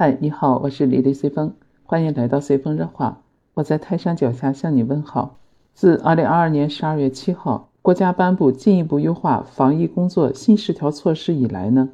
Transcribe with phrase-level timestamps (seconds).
[0.00, 1.52] 嗨，你好，我是李丽随风，
[1.82, 3.20] 欢迎来到随风热话。
[3.54, 5.38] 我在泰山脚下向你问好。
[5.74, 11.88] 自二零二二年十二月七号，国家颁布进一步优化防疫工作新十条措施以来呢，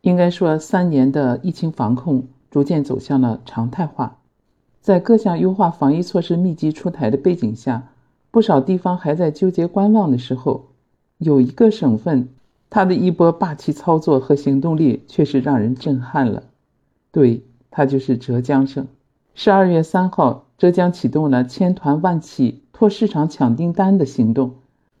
[0.00, 4.16] 应该说三年的疫情防控逐渐走向了常态化。
[4.80, 7.84] 在各项优化防疫措施密集出台的背景下，
[8.32, 10.64] 不少地方还在纠结观望的时候，
[11.18, 12.28] 有一个省份，
[12.68, 16.42] 它的一波霸气操作和行动力确实让人震撼了。
[17.14, 18.88] 对，它就是浙江省。
[19.36, 24.56] 十二月三号，浙江启动了千团万企拓市场抢订单的行动，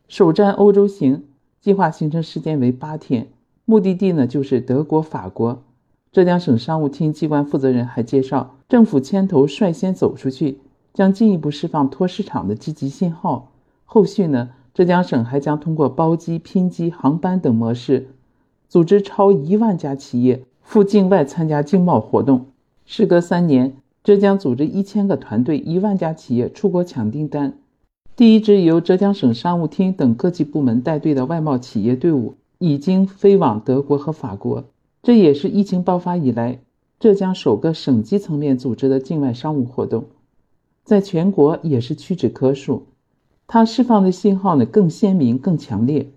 [0.06, 1.24] 首站欧洲行，
[1.60, 3.26] 计划行程时间为八天，
[3.64, 5.64] 目的地呢就是德国、法国。
[6.12, 10.60] 浙江省商务厅机关负责人还介绍，政府牵头率先走出去，
[10.92, 13.50] 将进一步释放拓市场的积极信号。
[13.84, 18.10] 后续呢，浙江省还将通过包机、拼机、航班等模式，
[18.68, 20.44] 组织超一万家企业。
[20.64, 22.46] 赴境外参加经贸活动。
[22.84, 27.58] 时隔三年，浙江组织一千个团队、一万家企业出国抢订单。
[28.16, 34.64] 第一支由浙江省商务厅等各级部门带队的外贸企业队伍已经飞往德国和法国。
[35.02, 36.60] 这也是疫情爆发以来
[36.98, 40.04] 浙江首个省级层面组织的境外商务活动，
[40.82, 42.86] 在全国也是屈指可数。
[43.46, 46.10] 它释放的信号呢更鲜明、更强烈。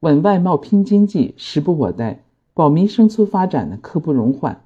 [0.00, 2.22] 稳外贸、拼经济，时不我待。
[2.56, 4.64] 保民生促发展呢，刻不容缓。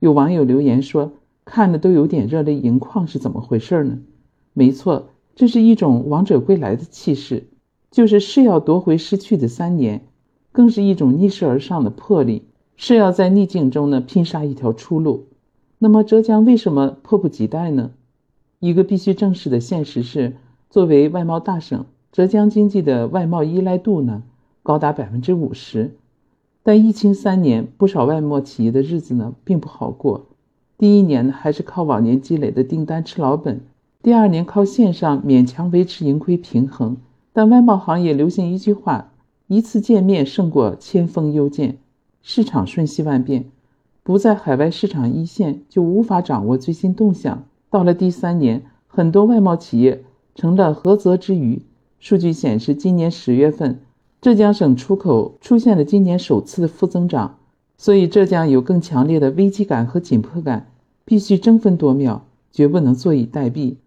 [0.00, 1.12] 有网友留言说
[1.46, 4.00] ：“看的都有点热泪盈眶，是怎么回事呢？”
[4.52, 7.48] 没错，这是一种王者归来的气势，
[7.90, 10.02] 就是誓要夺回失去的三年，
[10.52, 12.42] 更是一种逆势而上的魄力，
[12.76, 15.28] 誓要在逆境中呢拼杀一条出路。
[15.78, 17.92] 那么浙江为什么迫不及待呢？
[18.58, 20.36] 一个必须正视的现实是，
[20.68, 24.22] 作为外贸大省，浙江经济的外贸依赖度呢
[24.62, 25.96] 高达百分之五十。
[26.64, 30.26] 但疫情三年，不少外贸企业的日子呢并不好过。
[30.78, 33.60] 第一年还是靠往年积累的订单吃老本，
[34.02, 36.96] 第二年靠线上勉强维持盈亏平衡。
[37.32, 39.12] 但外贸行业流行一句话：
[39.48, 41.78] 一次见面胜过千封邮件。
[42.22, 43.46] 市场瞬息万变，
[44.04, 47.44] 不在海外市场一线，就无法掌握最新动向。
[47.70, 50.04] 到了第三年，很多外贸企业
[50.36, 51.62] 成了涸泽之鱼。
[51.98, 53.80] 数据显示，今年十月份。
[54.22, 57.40] 浙江省出口出现了今年首次的负增长，
[57.76, 60.70] 所以浙江有更强烈的危机感和紧迫感，
[61.04, 63.78] 必须争分夺秒，绝不能坐以待毙。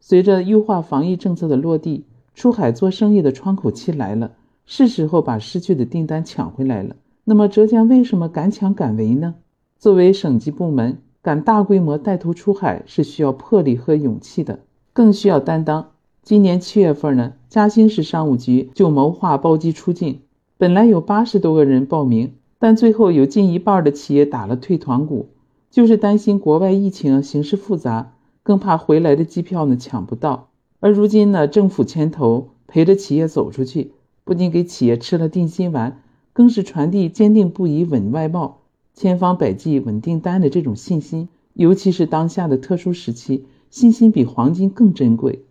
[0.00, 4.32] 随着优化防疫政策的落地，出海做生意的窗口期来了，
[4.64, 6.96] 是时候把失去的订单抢回来了。
[7.24, 9.34] 那么浙江为什么敢抢敢为呢？
[9.78, 14.60] 作为省级部门，敢大规模带头出海是需要魄力和勇气的，
[14.94, 15.90] 更需要担当。
[16.24, 20.20] 今年七月份呢，嘉兴市商务局就谋划包机出境，
[20.56, 25.30] 本来有八十多个人报名，但最后有近一半的企业打了退团鼓，
[25.68, 30.50] 就是担心国外疫情形势复杂，更怕回来的机票呢抢不到。
[30.78, 33.90] 而如今呢，政府牵头陪着企业走出去，
[34.22, 36.00] 不仅给企业吃了定心丸，
[36.32, 38.58] 更是传递坚定不移稳外贸、
[38.94, 41.28] 千方百计稳订单的这种信心。
[41.54, 45.44] 尤其是当下的特殊时期，信心比黄金更珍贵。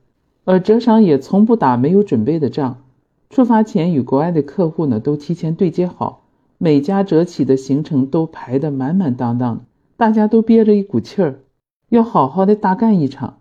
[0.44, 2.78] 而浙商也从不打没有准备的仗，
[3.30, 6.24] 出发前与国外的客户呢都提前对接好，
[6.58, 9.66] 每家浙企的行程都排得满满当当，
[9.98, 11.40] 大家都憋着一股气儿，
[11.90, 13.38] 要好好的大干一场。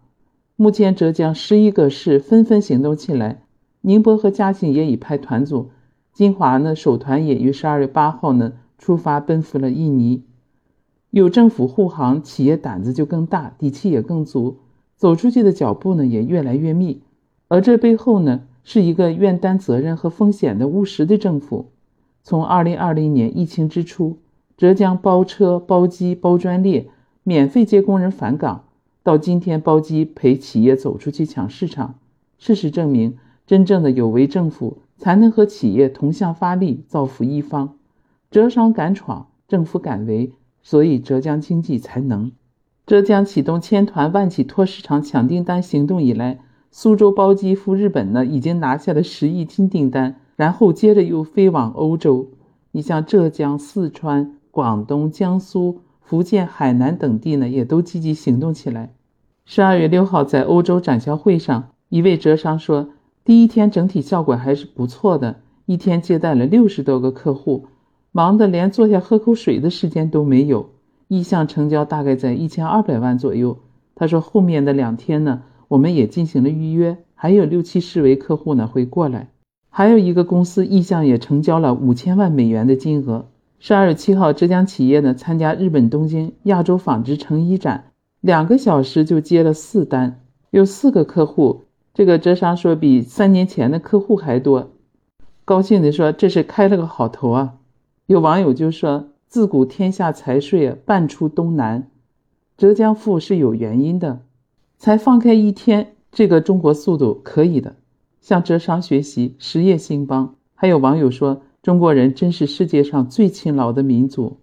[0.57, 3.43] 目前浙江十一个市纷纷行动起来，
[3.81, 5.71] 宁波和嘉兴也已派团组，
[6.13, 10.25] 金华呢首团也于十二月八号呢出发奔赴了印尼。
[11.09, 14.59] 有政府护航，企业胆子就更大，底气也更足。
[15.01, 17.01] 走出去的脚步呢也越来越密，
[17.49, 21.71] 而这背后呢是一个愿担责任和风险的务实的政府。
[22.23, 24.19] 从二零二零年疫情之初，
[24.59, 26.91] 浙江包车、包机、包专列，
[27.23, 28.67] 免费接工人返岗，
[29.03, 31.95] 到今天包机陪企业走出去抢市场。
[32.39, 33.17] 事实证明，
[33.47, 37.77] 真正的有为政府才能和企业同向发力，造福一方。
[38.31, 42.31] 浙商敢闯，政府敢为，所以浙江经济才能。
[42.91, 46.41] 浙江启动千团万企拓市场抢订单行动以来，
[46.73, 52.31] 苏州包机赴日本呢，已经拿下了十亿斤订单，然后接着又飞往欧洲。
[52.73, 58.93] 你像浙江、四川、广东、江苏、福建、海南等地呢，也都积极行动起来。
[59.45, 62.89] 十二月六号在欧洲展销会上，一位浙商说，
[63.25, 65.37] 第一天整体效果还是不错的，
[65.67, 67.67] 一天接待了六十多个客户，
[68.11, 70.71] 忙得连坐下喝口水的时间都没有。
[71.11, 73.59] 意向成交大概在一千二百万左右。
[73.97, 79.29] 他说后面的两天呢，我们也进行了预约，还有六七十位客户呢会过来。
[79.71, 83.27] 还有一个公司意向也成交了五千万美元的金额。
[83.59, 87.87] 十二月七号，浙江企业呢参加日本东京亚洲纺织成衣展，
[88.21, 90.21] 两个小时就接了四单，
[90.51, 91.65] 有四个客户。
[91.93, 94.71] 这个浙商说比三年前的客户还多，
[95.45, 97.55] 高兴地说这是开了个好头啊。
[98.07, 101.89] 有网友就说：“自古天下财税半出东南，
[102.57, 104.23] 浙江富是有原因的。
[104.77, 107.77] 才放开一天，这个中国速度可以的，
[108.21, 111.43] 向浙商学习，实业兴邦。”还有网友说。
[111.63, 114.39] 中国人真是世界上最勤劳的民族。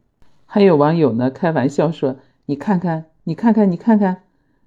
[0.46, 4.22] 还有网友呢开玩笑说：“你看看，你看看，你看看，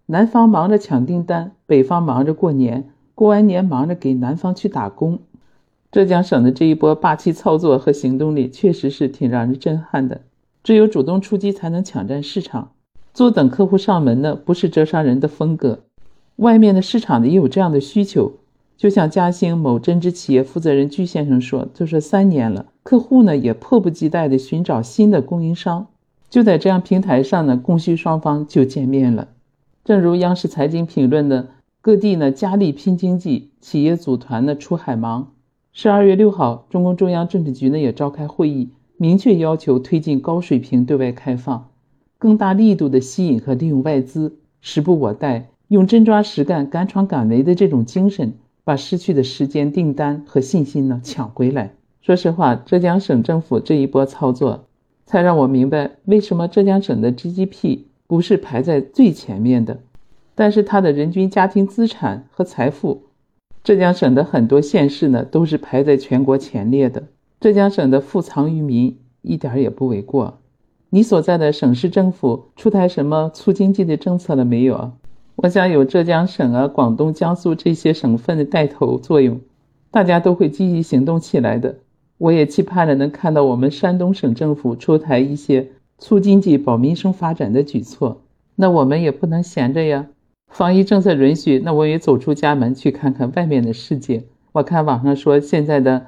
[0.07, 5.21] 南方忙着抢订单，北方忙着过年，过完年忙着给南方去打工。”
[5.93, 10.21] 浙江省的这一波霸气操作和行动力，确实是挺让人震撼的。
[10.63, 12.71] 只有主动出击，才能抢占市场。
[13.13, 15.81] 坐等客户上门呢，不是浙商人的风格。
[16.37, 18.35] 外面的市场呢，也有这样的需求。
[18.77, 25.89] 就像嘉兴某针织企业负责人居先生说：“就是三年了，客户呢也迫不及待地寻找新的供应商。
[26.31, 29.29] 就在这样平台上呢，供需双方就见面了。
[29.85, 31.49] 正如央视财经评论的，
[31.83, 35.33] 各地呢加力拼经济，企业组团呢出海忙。
[35.73, 41.69] 十二月六号，中共中央政治局呢也召开会议，明确要求推进高水平对外开放，
[42.19, 51.73] 更大力度的吸引和利用外资，时不我待，用真抓实干、敢闯敢为的这种精神。”把失去的时间、订单和信心呢抢回来。
[52.03, 54.67] 说实话，浙江省政府这一波操作，
[55.07, 59.81] 才让我明白为什么浙江省的 GDP 不是排在最前面的，
[60.35, 63.05] 但是它的人均家庭资产和财富，
[63.63, 67.05] 浙江省的很多县市呢都是排在全国前列的。
[67.41, 70.39] 浙江省的富藏于民一点也不为过。
[70.89, 74.93] 你所在的省市政府出台什么促经济的政策了没有？
[75.37, 79.41] 我想有浙江省啊、广东、江苏这些省份的带头作用，
[79.91, 81.77] 大家都会积极行动起来的。
[82.19, 88.23] 我也期盼着能看到我们山东省政府出台一些促经济、保民生发展的举措。
[88.57, 90.09] 那我们也不能闲着呀。
[90.51, 94.25] 防疫政策允许，那我也走出家门去看看外面的世界。
[94.53, 96.07] 我看网上说，现在的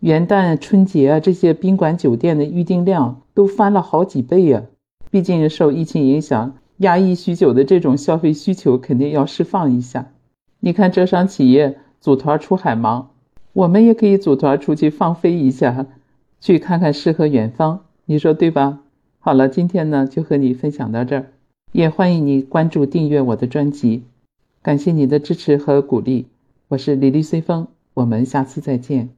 [0.00, 4.62] 元旦、春节啊，这些宾馆、酒店的预订量都翻了好几倍呀。
[5.10, 6.54] 毕竟受疫情影响。
[6.78, 10.12] 压抑许久的这种消费需求肯定要释放一下。
[10.60, 13.10] 你看，浙商企业组团出海忙，
[13.52, 15.86] 我们也可以组团出去放飞一下，
[16.40, 18.78] 去看看诗和远方，你说对吧？
[19.18, 21.26] 好了，今天呢就和你分享到这儿，
[21.72, 24.02] 也欢迎你关注订阅我的专辑，
[24.62, 26.26] 感谢你的支持和鼓励。
[26.68, 29.17] 我是李丽随风，我们下次再见。